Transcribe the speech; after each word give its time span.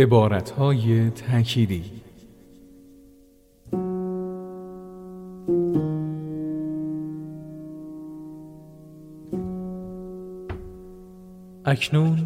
عبارتهای 0.00 1.10
تأکیدی. 1.10 1.84
اکنون 11.64 12.18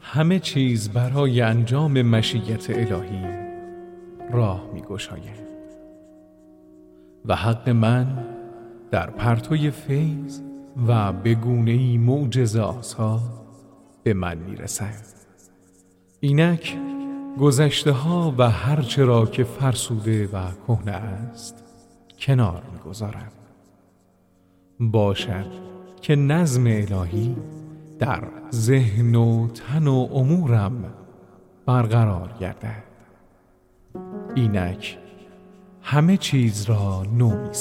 همه 0.00 0.38
چیز 0.38 0.88
برای 0.88 1.40
انجام 1.40 2.02
مشیت 2.02 2.70
الهی 2.70 3.26
راه 4.32 4.70
می 4.74 4.82
گشاید 4.82 5.44
و 7.24 7.36
حق 7.36 7.68
من 7.68 8.06
در 8.90 9.10
پرتوی 9.10 9.70
فیض 9.70 10.40
و 10.86 11.12
به 11.12 11.34
گونه 11.34 11.98
معجزه 11.98 12.60
آسا 12.60 13.20
به 14.02 14.14
من 14.14 14.38
می 14.38 14.56
رسد 14.56 15.04
اینک 16.20 16.76
گذشته 17.40 17.92
ها 17.92 18.34
و 18.38 18.50
هرچه 18.50 19.04
را 19.04 19.26
که 19.26 19.44
فرسوده 19.44 20.26
و 20.26 20.50
کهنه 20.66 20.92
است 20.92 21.64
کنار 22.18 22.62
می‌گذارم. 22.72 23.32
باشد 24.80 25.46
که 26.00 26.16
نظم 26.16 26.66
الهی 26.66 27.36
در 27.98 28.22
ذهن 28.52 29.14
و 29.14 29.48
تن 29.48 29.86
و 29.86 30.08
امورم 30.12 30.84
برقرار 31.66 32.30
گردد. 32.40 32.82
اینک 34.34 34.98
همه 35.82 36.16
چیز 36.16 36.64
را 36.64 37.02
نو 37.02 37.48
می 37.48 37.54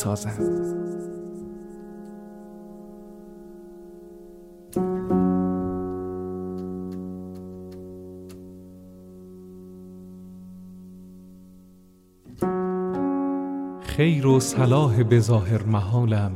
خیر 13.97 14.27
و 14.27 14.39
صلاح 14.39 15.03
به 15.03 15.19
ظاهر 15.19 15.63
محالم. 15.63 16.31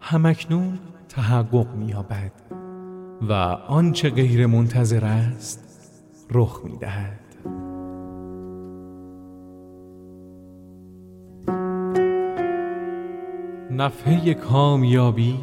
همکنون 0.00 0.78
تحقق 1.08 1.74
مییابد 1.74 2.32
و 3.28 3.32
آنچه 3.68 4.10
غیر 4.10 4.46
منتظر 4.46 5.04
است 5.04 5.60
رخ 6.30 6.60
می‌دهد. 6.64 7.20
نفحه 13.70 14.34
کامیابی 14.34 15.40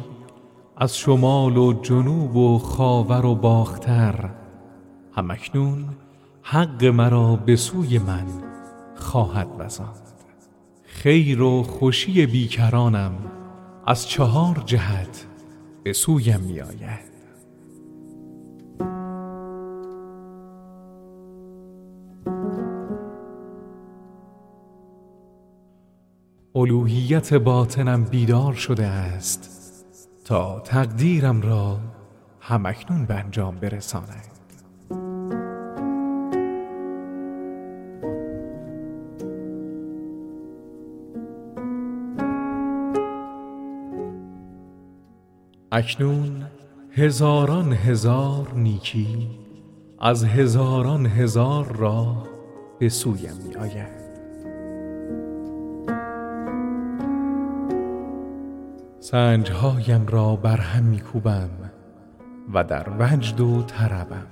از 0.76 0.96
شمال 0.98 1.56
و 1.56 1.72
جنوب 1.72 2.36
و 2.36 2.58
خاور 2.58 3.26
و 3.26 3.34
باختر. 3.34 4.30
همکنون 5.16 5.84
حق 6.42 6.84
مرا 6.84 7.36
به 7.36 7.56
سوی 7.56 7.98
من 7.98 8.26
خواهد 8.96 9.48
وزاند 9.58 10.13
خیر 11.04 11.42
و 11.42 11.62
خوشی 11.62 12.26
بیکرانم 12.26 13.12
از 13.86 14.08
چهار 14.08 14.62
جهت 14.66 15.26
به 15.82 15.92
سویم 15.92 16.40
می 16.40 16.60
آید 16.60 17.14
الوهیت 26.54 27.34
باطنم 27.34 28.04
بیدار 28.04 28.54
شده 28.54 28.86
است 28.86 29.50
تا 30.24 30.60
تقدیرم 30.60 31.42
را 31.42 31.80
همکنون 32.40 33.06
به 33.06 33.14
انجام 33.14 33.56
برساند. 33.56 34.33
اکنون 45.76 46.42
هزاران 46.90 47.72
هزار 47.72 48.52
نیکی 48.54 49.28
از 50.00 50.24
هزاران 50.24 51.06
هزار 51.06 51.76
راه 51.76 52.26
به 52.78 52.88
سویم 52.88 53.34
می 53.48 53.56
آید 53.56 54.04
سنجهایم 59.00 60.06
را 60.06 60.36
برهم 60.36 60.84
می 60.84 61.00
کوبم 61.00 61.50
و 62.54 62.64
در 62.64 62.86
وجد 62.98 63.40
و 63.40 63.62
طربم. 63.62 64.26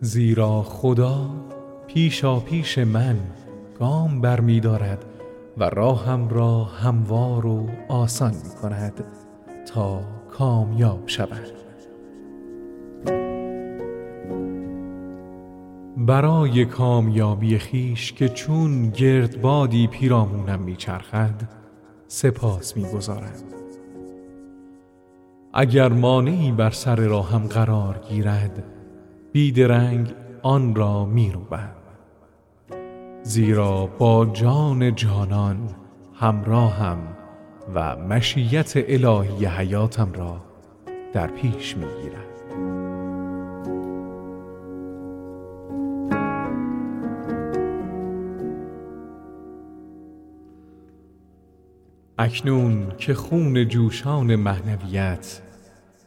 زیرا 0.00 0.62
خدا 0.62 1.30
پیشا 1.86 2.40
پیش 2.40 2.78
من 2.78 3.16
گام 3.78 4.20
بر 4.20 4.40
می 4.40 4.60
دارد 4.60 5.04
و 5.58 5.64
راهم 5.64 6.28
را 6.28 6.64
هموار 6.64 7.46
و 7.46 7.68
آسان 7.88 8.34
می 8.34 8.60
کند 8.62 9.04
تا 9.74 10.15
کامیاب 10.38 11.02
شود. 11.06 11.52
برای 15.96 16.64
کامیابی 16.64 17.58
خیش 17.58 18.12
که 18.12 18.28
چون 18.28 18.90
گردبادی 18.90 19.86
پیرامونم 19.86 20.60
میچرخد 20.60 21.42
سپاس 22.08 22.76
می‌گذارم. 22.76 23.32
اگر 25.54 25.88
مانعی 25.88 26.52
بر 26.52 26.70
سر 26.70 26.96
راهم 26.96 27.46
قرار 27.46 28.00
گیرد 28.08 28.64
بیدرنگ 29.32 30.14
آن 30.42 30.74
را 30.74 31.04
میروبم 31.04 31.76
زیرا 33.22 33.86
با 33.86 34.26
جان 34.26 34.94
جانان 34.94 35.70
همراهم 36.14 37.15
و 37.74 37.96
مشیت 37.96 38.72
الهی 38.76 39.46
حیاتم 39.46 40.12
را 40.12 40.40
در 41.12 41.26
پیش 41.26 41.76
می‌گیرد. 41.76 42.26
اکنون 52.18 52.92
که 52.98 53.14
خون 53.14 53.68
جوشان 53.68 54.36
معنویت 54.36 55.40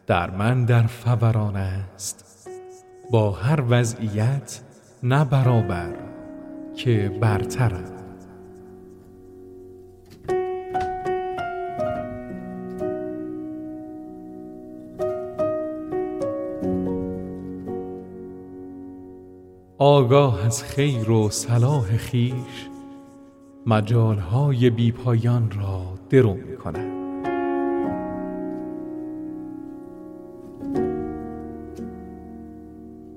در 0.07 0.29
من 0.29 0.65
در 0.65 0.87
فوران 0.87 1.55
است 1.55 2.49
با 3.11 3.31
هر 3.31 3.63
وضعیت 3.69 4.61
نه 5.03 5.25
برابر 5.25 5.93
که 6.75 7.11
برترم 7.21 7.98
آگاه 19.81 20.45
از 20.45 20.63
خیر 20.63 21.09
و 21.09 21.29
صلاح 21.29 21.97
خیش 21.97 22.69
مجالهای 23.66 24.69
بیپایان 24.69 25.51
را 25.51 25.81
درو 26.09 26.34
می 26.34 26.57
کنم 26.57 27.00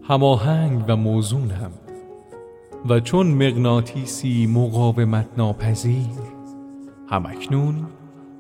هماهنگ 0.03 0.85
و 0.89 0.97
موزونم 0.97 1.71
و 2.89 3.01
چون 3.01 3.27
مغناطیسی 3.27 4.47
مقاومت 4.47 5.29
ناپذیر 5.37 6.07
همکنون 7.09 7.87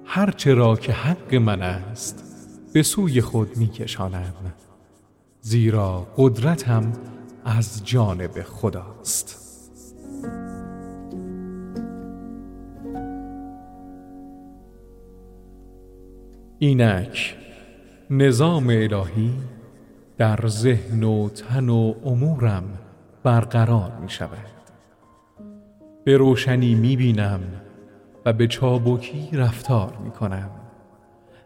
هرچه 0.04 0.54
را 0.54 0.76
که 0.76 0.92
حق 0.92 1.34
من 1.34 1.62
است 1.62 2.24
به 2.72 2.82
سوی 2.82 3.20
خود 3.20 3.56
می 3.56 3.68
کشانم 3.68 4.34
زیرا 5.40 6.06
قدرتم 6.16 6.92
از 7.44 7.86
جانب 7.86 8.42
خداست. 8.42 9.38
اینک 16.58 17.36
نظام 18.10 18.66
الهی 18.66 19.32
در 20.18 20.46
ذهن 20.46 21.02
و 21.02 21.28
تن 21.28 21.68
و 21.68 21.94
امورم 22.04 22.64
برقرار 23.22 23.92
می 24.02 24.08
شود. 24.10 24.46
به 26.04 26.16
روشنی 26.16 26.74
می 26.74 26.96
بینم 26.96 27.40
و 28.26 28.32
به 28.32 28.46
چابکی 28.46 29.28
رفتار 29.32 29.96
می 30.04 30.10
کنم 30.10 30.50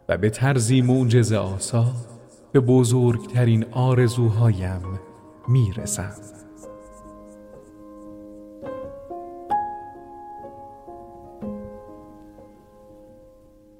و 0.08 0.18
به 0.18 0.30
طرزی 0.30 0.82
معجز 0.82 1.32
آسا 1.32 1.86
به 2.52 2.60
بزرگترین 2.60 3.64
آرزوهایم 3.72 4.82
می‌رسم 5.48 6.12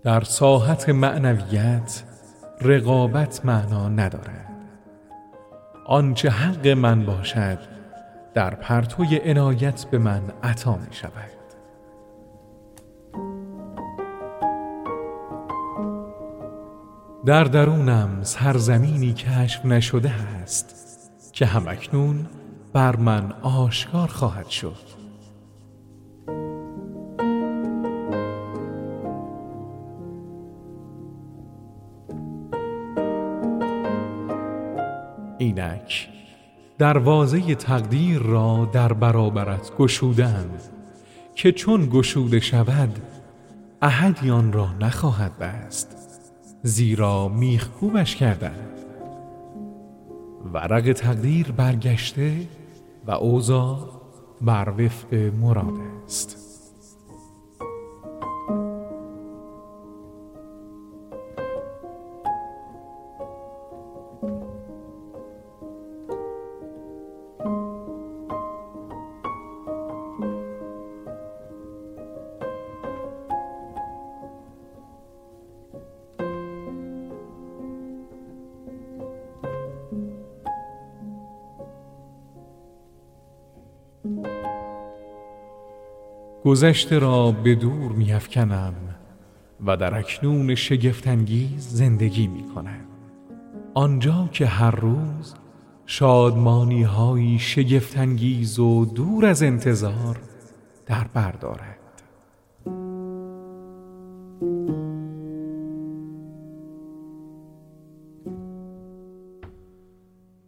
در 0.02 0.20
ساحت 0.20 0.88
معنویت 0.88 2.02
رقابت 2.60 3.44
معنا 3.44 3.88
ندارد. 3.88 4.46
آنچه 5.86 6.30
حق 6.30 6.66
من 6.66 7.06
باشد 7.06 7.58
در 8.34 8.54
پرتوی 8.54 9.20
عنایت 9.24 9.84
به 9.84 9.98
من 9.98 10.22
عطا 10.42 10.76
می 10.76 10.92
شود 10.94 11.36
در 17.26 17.44
درونم 17.44 18.18
سرزمینی 18.22 19.12
کشف 19.12 19.64
نشده 19.64 20.10
است 20.10 20.85
که 21.36 21.46
همکنون 21.46 22.26
بر 22.72 22.96
من 22.96 23.32
آشکار 23.42 24.08
خواهد 24.08 24.48
شد. 24.48 24.76
اینک 35.38 36.08
دروازه 36.78 37.54
تقدیر 37.54 38.18
را 38.18 38.70
در 38.72 38.92
برابرت 38.92 39.76
گشودم 39.78 40.50
که 41.34 41.52
چون 41.52 41.88
گشوده 41.92 42.40
شود 42.40 42.98
احدی 43.82 44.30
آن 44.30 44.52
را 44.52 44.68
نخواهد 44.80 45.38
بست 45.38 45.96
زیرا 46.62 47.28
میخکوبش 47.28 48.16
کردن 48.16 48.75
ورق 50.52 50.92
تقدیر 50.92 51.52
برگشته 51.52 52.36
و 53.06 53.10
اوضاع 53.10 53.78
بر 54.40 54.68
وفق 54.78 55.14
مراد 55.14 55.74
است. 56.06 56.45
گذشته 86.46 86.98
را 86.98 87.32
به 87.32 87.54
دور 87.54 87.92
میافکنم 87.92 88.74
و 89.66 89.76
در 89.76 89.98
اکنون 89.98 90.54
شگفتانگیز 90.54 91.68
زندگی 91.68 92.26
می 92.26 92.44
کنم 92.54 92.80
آنجا 93.74 94.28
که 94.32 94.46
هر 94.46 94.70
روز 94.70 95.34
شادمانی 95.86 96.82
های 96.82 97.38
شگفتانگیز 97.38 98.58
و 98.58 98.84
دور 98.84 99.26
از 99.26 99.42
انتظار 99.42 100.20
در 100.86 101.06
بردارد 101.14 102.02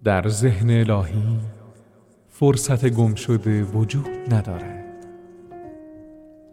در 0.04 0.28
ذهن 0.28 0.70
الهی 0.70 1.38
فرصت 2.28 2.88
گم 2.88 3.14
شده 3.14 3.62
وجود 3.62 4.34
ندارد. 4.34 4.77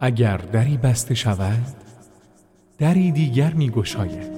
اگر 0.00 0.36
دری 0.36 0.76
بسته 0.76 1.14
شود 1.14 1.76
دری 2.78 3.12
دیگر 3.12 3.52
می 3.52 3.70
گشاید. 3.70 4.36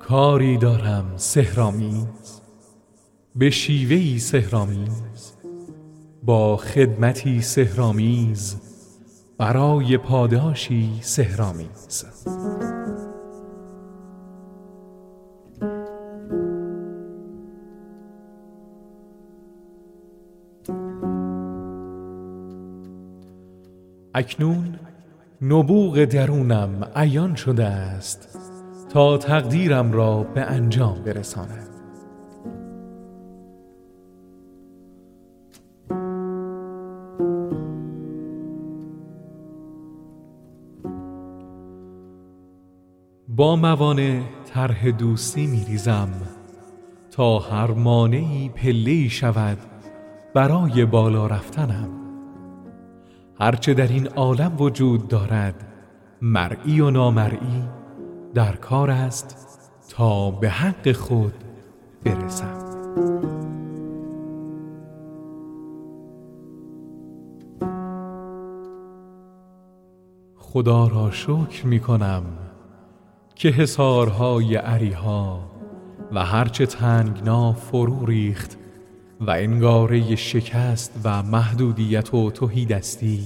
کاری 0.00 0.58
دارم 0.58 1.12
سهرامیز 1.16 2.40
به 3.34 3.50
شیوهی 3.50 4.18
سهرامیز 4.18 5.32
با 6.22 6.56
خدمتی 6.56 7.42
سهرامیز 7.42 8.56
برای 9.38 9.98
پاداشی 9.98 10.98
سهرامیز 11.00 12.04
اکنون 24.18 24.78
نبوغ 25.42 26.04
درونم 26.04 26.88
عیان 26.96 27.34
شده 27.34 27.64
است 27.64 28.38
تا 28.88 29.18
تقدیرم 29.18 29.92
را 29.92 30.22
به 30.22 30.40
انجام 30.40 31.02
برساند. 31.02 31.68
با 43.28 43.56
موانع 43.56 44.22
طرح 44.54 44.90
دوستی 44.90 45.46
می 45.46 45.64
ریزم 45.64 46.08
تا 47.10 47.38
هر 47.38 47.70
مانعی 47.70 48.48
پله 48.48 49.08
شود 49.08 49.58
برای 50.34 50.84
بالا 50.84 51.26
رفتنم. 51.26 51.97
هرچه 53.40 53.74
در 53.74 53.88
این 53.88 54.06
عالم 54.06 54.60
وجود 54.60 55.08
دارد 55.08 55.64
مرئی 56.22 56.80
و 56.80 56.90
نامرئی 56.90 57.62
در 58.34 58.56
کار 58.56 58.90
است 58.90 59.36
تا 59.88 60.30
به 60.30 60.50
حق 60.50 60.92
خود 60.92 61.34
برسم. 62.04 62.68
خدا 70.36 70.86
را 70.86 71.10
شکر 71.10 71.66
می 71.66 71.80
کنم 71.80 72.22
که 73.34 73.48
حسارهای 73.48 74.56
عریها 74.56 75.50
و 76.12 76.24
هرچه 76.24 76.66
تنگنا 76.66 77.52
فرو 77.52 78.06
ریخت 78.06 78.58
و 79.20 79.30
انگاره 79.30 80.16
شکست 80.16 81.00
و 81.04 81.22
محدودیت 81.22 82.14
و 82.14 82.30
توهیدستی 82.30 83.24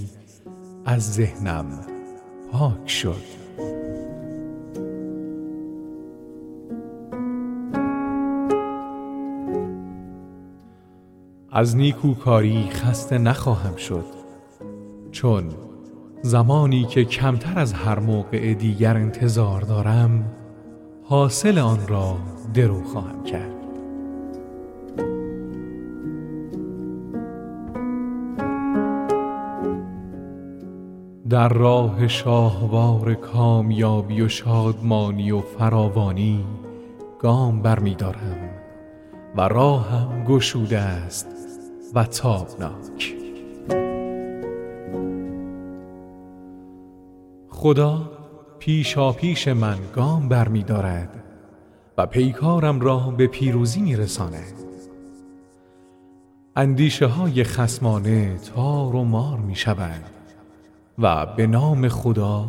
از 0.84 1.12
ذهنم 1.12 1.66
پاک 2.52 2.90
شد. 2.90 3.42
از 11.54 11.76
نیکوکاری 11.76 12.68
خسته 12.70 13.18
نخواهم 13.18 13.76
شد 13.76 14.04
چون 15.10 15.44
زمانی 16.22 16.84
که 16.84 17.04
کمتر 17.04 17.58
از 17.58 17.72
هر 17.72 17.98
موقع 17.98 18.54
دیگر 18.54 18.96
انتظار 18.96 19.60
دارم 19.60 20.32
حاصل 21.04 21.58
آن 21.58 21.86
را 21.88 22.16
درو 22.54 22.84
خواهم 22.84 23.24
کرد. 23.24 23.61
در 31.32 31.48
راه 31.48 32.08
شاهوار 32.08 33.14
کامیابی 33.14 34.20
و 34.20 34.28
شادمانی 34.28 35.30
و 35.30 35.40
فراوانی 35.40 36.44
گام 37.18 37.62
برمیدارم 37.62 38.50
و 39.36 39.40
راهم 39.40 40.24
گشوده 40.24 40.78
است 40.78 41.26
و 41.94 42.04
تابناک. 42.04 43.14
خدا 47.48 48.10
پیشا 48.58 49.12
پیش 49.12 49.48
من 49.48 49.78
گام 49.94 50.28
برمیدارد 50.28 51.24
و 51.98 52.06
پیکارم 52.06 52.80
را 52.80 52.98
به 52.98 53.26
پیروزی 53.26 53.80
میرساند. 53.80 54.52
اندیشه 56.56 57.06
های 57.06 57.44
خسمانه 57.44 58.36
تار 58.54 58.96
و 58.96 59.04
مار 59.04 59.38
می 59.38 59.54
شود 59.54 60.21
و 60.98 61.26
به 61.26 61.46
نام 61.46 61.88
خدا 61.88 62.46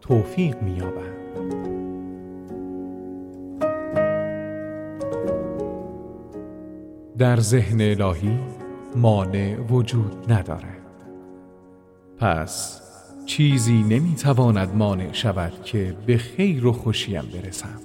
توفیق 0.00 0.62
می 0.62 0.82
در 7.18 7.40
ذهن 7.40 7.80
الهی 7.80 8.38
مانع 8.96 9.56
وجود 9.56 10.32
ندارد. 10.32 11.04
پس 12.18 12.82
چیزی 13.26 13.82
نمی‌تواند 13.82 14.76
مانع 14.76 15.12
شود 15.12 15.62
که 15.62 15.96
به 16.06 16.16
خیر 16.16 16.66
و 16.66 16.72
خوشیم 16.72 17.22
برسم 17.34 17.80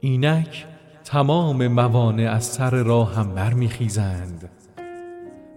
اینک 0.00 0.66
تمام 1.06 1.68
موانع 1.68 2.30
از 2.30 2.44
سر 2.44 2.70
راه 2.70 3.14
هم 3.14 3.34
برمیخیزند 3.34 4.48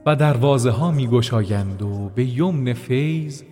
و 0.06 0.16
دروازه 0.16 0.72
ها 0.72 0.92
می 0.92 1.08
گشایند 1.08 1.82
و 1.82 2.10
به 2.16 2.26
یمن 2.26 2.74
فیض 2.74 3.44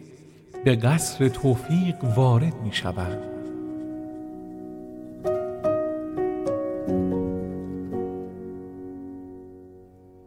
به 0.66 0.76
قصر 0.76 1.28
توفیق 1.28 1.96
وارد 2.16 2.54
می 2.64 2.74
شوند. 2.74 3.20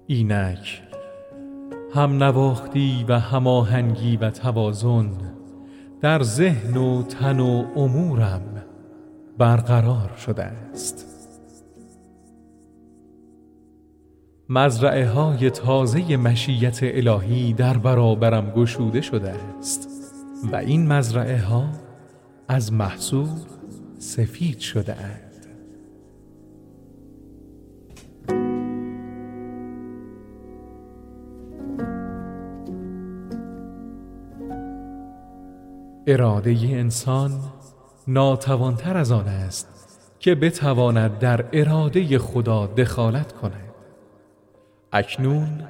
اینک 0.06 0.82
هم 1.94 2.22
نواختی 2.22 3.04
و 3.08 3.18
هماهنگی 3.18 4.16
و 4.16 4.30
توازن 4.30 5.10
در 6.00 6.22
ذهن 6.22 6.76
و 6.76 7.02
تن 7.02 7.40
و 7.40 7.64
امورم 7.76 8.62
برقرار 9.38 10.10
شده 10.26 10.44
است 10.44 11.09
مزرعه 14.52 15.08
های 15.08 15.50
تازه 15.50 16.16
مشیت 16.16 16.78
الهی 16.82 17.52
در 17.52 17.78
برابرم 17.78 18.50
گشوده 18.50 19.00
شده 19.00 19.34
است 19.58 19.88
و 20.52 20.56
این 20.56 20.92
مزرعه 20.92 21.40
ها 21.42 21.68
از 22.48 22.72
محصول 22.72 23.28
سفید 23.98 24.58
شده 24.58 24.92
است 24.92 25.48
اراده 36.06 36.58
انسان 36.62 37.30
ناتوانتر 38.08 38.96
از 38.96 39.12
آن 39.12 39.28
است 39.28 39.68
که 40.18 40.34
بتواند 40.34 41.18
در 41.18 41.44
اراده 41.52 42.18
خدا 42.18 42.66
دخالت 42.66 43.32
کند. 43.32 43.69
اکنون 44.92 45.62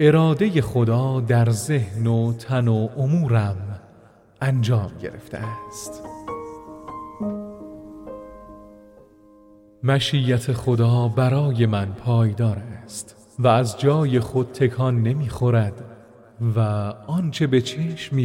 اراده 0.00 0.62
خدا 0.62 1.20
در 1.20 1.50
ذهن 1.50 2.06
و 2.06 2.32
تن 2.32 2.68
و 2.68 2.88
امورم 2.96 3.80
انجام 4.40 4.90
گرفته 5.02 5.38
است. 5.38 6.02
مشیت 9.82 10.52
خدا 10.52 11.08
برای 11.08 11.66
من 11.66 11.92
پایدار 11.92 12.62
است 12.84 13.16
و 13.38 13.48
از 13.48 13.78
جای 13.78 14.20
خود 14.20 14.52
تکان 14.52 15.02
نمی‌خورد 15.02 15.84
و 16.56 16.60
آنچه 17.06 17.46
به 17.46 17.60
چشم 17.60 18.16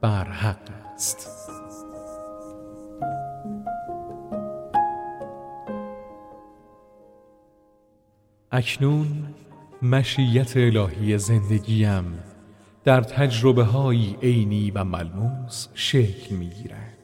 بر 0.00 0.24
حق 0.24 0.70
است. 0.94 1.57
اکنون 8.58 9.06
مشیت 9.82 10.56
الهی 10.56 11.18
زندگیم 11.18 12.04
در 12.84 13.00
تجربه 13.00 13.64
های 13.64 14.16
عینی 14.22 14.70
و 14.70 14.84
ملموس 14.84 15.68
شکل 15.74 16.34
می 16.34 16.48
گیرد 16.48 16.98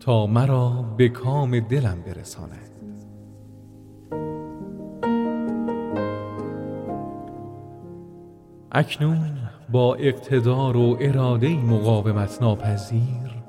تا 0.00 0.26
مرا 0.26 0.94
به 0.96 1.08
کام 1.08 1.60
دلم 1.60 2.02
برساند. 2.06 2.70
اکنون 8.72 9.38
با 9.72 9.94
اقتدار 9.94 10.76
و 10.76 10.96
اراده 11.00 11.48
مقاومت 11.48 12.42
ناپذیر 12.42 13.42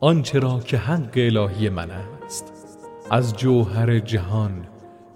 آنچه 0.00 0.38
را 0.38 0.60
که 0.60 0.76
حق 0.76 1.12
الهی 1.16 1.68
من 1.68 1.90
است 1.90 2.52
از 3.10 3.36
جوهر 3.36 3.98
جهان 3.98 4.69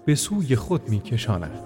به 0.05 0.15
سوی 0.15 0.55
خود 0.55 0.89
می 0.89 0.99
کشاند 0.99 1.59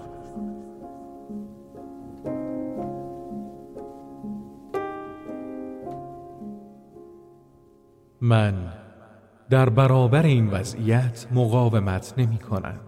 من 8.20 8.54
در 9.50 9.68
برابر 9.68 10.22
این 10.22 10.50
وضعیت 10.50 11.26
مقاومت 11.32 12.14
نمی 12.18 12.38
کنم 12.38 12.80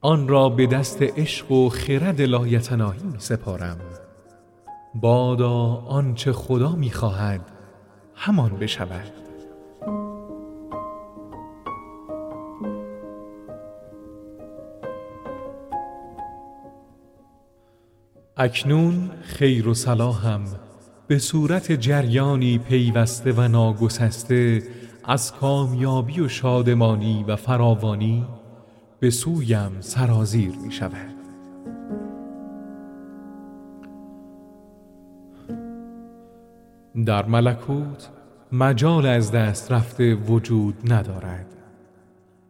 آن 0.00 0.28
را 0.28 0.48
به 0.48 0.66
دست 0.66 1.02
عشق 1.02 1.52
و 1.52 1.68
خرد 1.68 2.20
لایتناهی 2.20 3.02
می 3.02 3.18
سپارم 3.18 3.78
بادا 4.94 5.52
آنچه 5.74 6.32
خدا 6.32 6.72
می‌خواهد 6.72 7.40
همان 8.14 8.50
بشود. 8.50 9.25
اکنون 18.38 19.10
خیر 19.22 19.68
و 19.68 19.74
صلاحم. 19.74 20.44
به 21.06 21.18
صورت 21.18 21.72
جریانی 21.72 22.58
پیوسته 22.58 23.32
و 23.32 23.48
ناگسسته 23.48 24.62
از 25.04 25.32
کامیابی 25.32 26.20
و 26.20 26.28
شادمانی 26.28 27.24
و 27.28 27.36
فراوانی 27.36 28.26
به 29.00 29.10
سویم 29.10 29.70
سرازیر 29.80 30.52
می 30.64 30.72
شود. 30.72 31.16
در 37.06 37.24
ملکوت 37.24 38.08
مجال 38.52 39.06
از 39.06 39.32
دست 39.32 39.72
رفته 39.72 40.14
وجود 40.14 40.92
ندارد. 40.92 41.46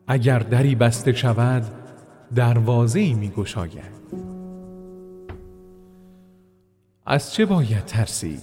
اگر 0.06 0.38
دری 0.38 0.74
بسته 0.74 1.12
شود 1.12 1.62
دروازه 2.34 3.14
می 3.14 3.28
گشاید. 3.28 4.25
از 7.08 7.32
چه 7.32 7.46
باید 7.46 7.84
ترسید؟ 7.84 8.40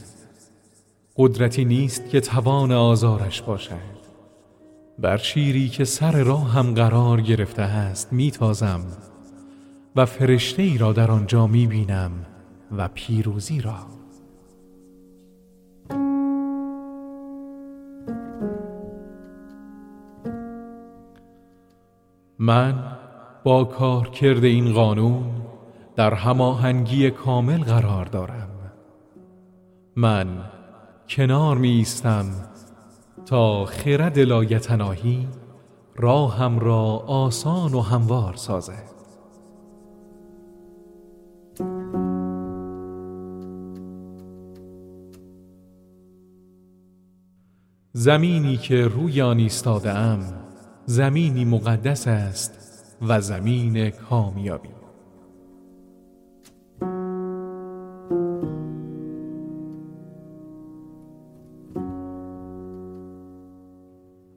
قدرتی 1.17 1.65
نیست 1.65 2.09
که 2.09 2.19
توان 2.19 2.71
آزارش 2.71 3.41
باشد. 3.41 3.93
بر 4.99 5.17
شیری 5.17 5.69
که 5.69 5.85
سر 5.85 6.23
راه 6.23 6.51
هم 6.51 6.73
قرار 6.73 7.21
گرفته 7.21 7.61
است 7.61 8.13
میتازم 8.13 8.81
و 9.95 10.05
فرشته 10.05 10.61
ای 10.61 10.77
را 10.77 10.93
در 10.93 11.11
آنجا 11.11 11.47
می 11.47 11.67
بینم 11.67 12.11
و 12.77 12.87
پیروزی 12.87 13.61
را. 13.61 13.75
من 22.39 22.97
با 23.43 23.63
کار 23.63 24.09
کرده 24.09 24.47
این 24.47 24.73
قانون 24.73 25.23
در 25.95 26.13
هماهنگی 26.13 27.11
کامل 27.11 27.63
قرار 27.63 28.05
دارم. 28.05 28.52
من 29.95 30.27
کنار 31.09 31.57
می 31.57 31.69
ایستم 31.69 32.25
تا 33.25 33.65
خرد 33.65 34.19
لایتناهی 34.19 35.27
راهم 35.95 36.59
را 36.59 36.83
آسان 37.07 37.73
و 37.73 37.81
هموار 37.81 38.35
سازد 38.35 38.93
زمینی 47.93 48.57
که 48.57 48.87
روی 48.87 49.21
آن 49.21 49.37
ایستاده 49.37 49.91
زمینی 50.85 51.45
مقدس 51.45 52.07
است 52.07 52.59
و 53.01 53.21
زمین 53.21 53.89
کامیابی. 53.89 54.82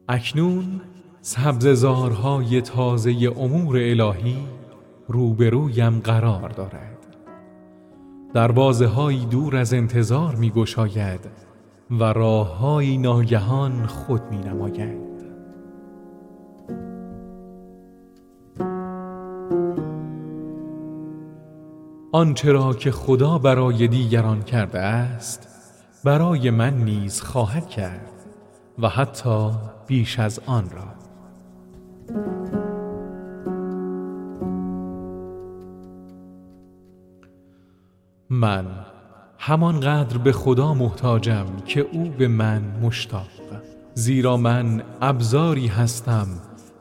اکنون 0.09 0.81
سبززارهای 1.21 2.61
تازه 2.61 3.33
امور 3.37 3.77
الهی 3.77 4.37
روبرویم 5.09 6.01
قرار 6.01 6.49
دارد. 6.49 7.07
دروازه 8.35 8.87
دور 9.31 9.57
از 9.57 9.75
انتظار 9.75 10.35
می 10.35 10.51
گشاید 10.51 11.21
و 11.91 12.05
راه 12.05 12.83
ناگهان 12.97 13.87
خود 13.87 14.23
می 14.31 14.39
نماید 14.39 15.07
آنچه 22.13 22.53
را 22.53 22.75
که 22.75 22.91
خدا 22.91 23.39
برای 23.39 23.89
دیگران 23.89 24.43
کرده 24.43 24.81
است 24.81 25.49
برای 26.05 26.51
من 26.51 26.75
نیز 26.75 27.21
خواهد 27.21 27.69
کرد 27.69 28.13
و 28.79 28.89
حتی 28.89 29.51
بیش 29.87 30.19
از 30.19 30.41
آن 30.47 30.71
را. 30.71 31.07
من 38.31 38.67
همانقدر 39.39 40.19
به 40.19 40.33
خدا 40.33 40.75
محتاجم 40.75 41.47
که 41.67 41.81
او 41.81 42.11
به 42.19 42.29
من 42.29 42.63
مشتاق. 42.83 43.29
زیرا 43.95 44.37
من 44.37 44.83
ابزاری 45.03 45.67
هستم 45.67 46.27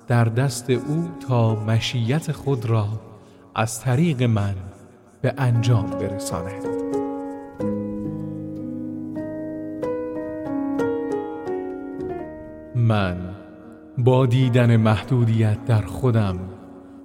در 0.07 0.25
دست 0.25 0.69
او 0.69 1.09
تا 1.27 1.55
مشیت 1.55 2.31
خود 2.31 2.65
را 2.65 2.87
از 3.55 3.81
طریق 3.81 4.23
من 4.23 4.55
به 5.21 5.33
انجام 5.37 5.89
برساند. 5.89 6.74
من 12.85 13.17
با 13.97 14.25
دیدن 14.25 14.77
محدودیت 14.77 15.65
در 15.65 15.81
خودم 15.81 16.39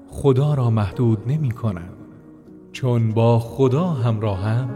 خدا 0.09 0.55
را 0.55 0.71
محدود 0.71 1.19
نمی 1.27 1.51
کنم. 1.51 1.93
چون 2.73 3.13
با 3.13 3.39
خدا 3.39 3.87
همراهم 3.87 4.71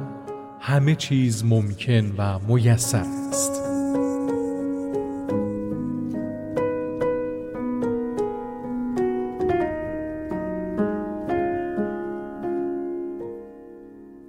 همه 0.60 0.94
چیز 0.94 1.44
ممکن 1.44 2.12
و 2.18 2.38
میسر 2.38 3.04
است. 3.28 3.62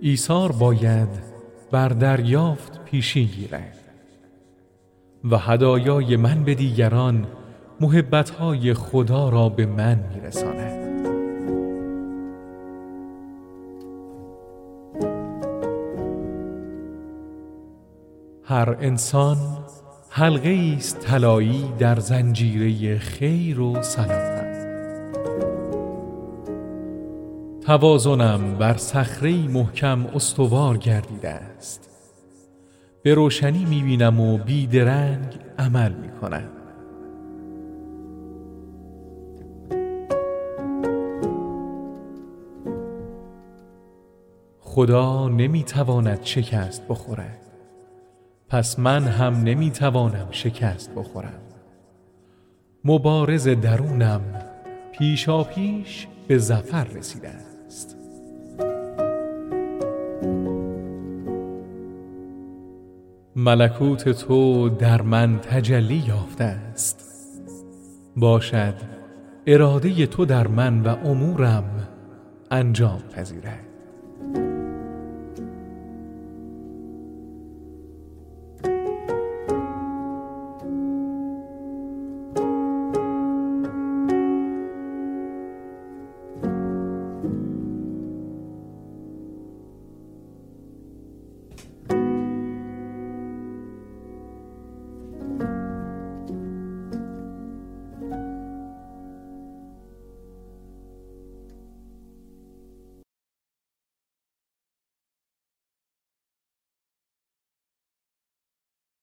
ایثار 0.01 0.51
باید 0.51 1.09
بر 1.71 1.89
دریافت 1.89 2.83
پیشی 2.85 3.25
گیرد. 3.25 3.84
و 5.31 5.37
هدایای 5.37 6.15
من 6.15 6.43
به 6.43 6.55
دیگران 6.55 7.27
محبتهای 7.81 8.73
خدا 8.73 9.29
را 9.29 9.49
به 9.49 9.65
من 9.65 9.99
میرساند. 10.13 10.85
هر 18.43 18.77
انسان 18.81 19.37
حلقه 20.09 20.75
است 20.77 20.99
طلایی 20.99 21.73
در 21.79 21.99
زنجیره 21.99 22.99
خیر 22.99 23.59
و 23.59 23.81
سلامت 23.81 24.67
توازنم 27.65 28.55
بر 28.57 28.77
صخره 28.77 29.47
محکم 29.47 30.05
استوار 30.05 30.77
گردیده 30.77 31.29
است. 31.29 31.94
به 33.05 33.13
روشنی 33.13 33.65
می‌بینم 33.65 34.19
و 34.19 34.37
بیدرنگ 34.37 35.39
عمل 35.59 35.93
می‌کنم. 35.93 36.49
خدا 44.59 45.27
نمی‌تواند 45.29 46.19
شکست 46.23 46.87
بخورد. 46.87 47.41
پس 48.49 48.79
من 48.79 49.03
هم 49.03 49.33
نمی‌توانم 49.33 50.27
شکست 50.31 50.95
بخورم. 50.95 51.41
مبارز 52.85 53.47
درونم 53.47 54.21
پیشا 54.91 55.43
پیش 55.43 56.07
به 56.27 56.37
زفر 56.37 56.83
رسیده 56.83 57.54
ملکوت 63.37 64.09
تو 64.09 64.69
در 64.69 65.01
من 65.01 65.39
تجلی 65.39 66.03
یافته 66.07 66.43
است. 66.43 67.05
باشد 68.15 68.73
اراده 69.47 70.05
تو 70.05 70.25
در 70.25 70.47
من 70.47 70.81
و 70.81 70.87
امورم 70.87 71.87
انجام 72.51 72.99
پذیرد. 73.15 73.74